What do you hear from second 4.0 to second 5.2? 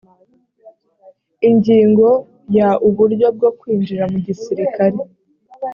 mu gisirikare